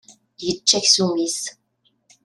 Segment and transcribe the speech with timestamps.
[0.45, 1.39] Yečča aksum-is.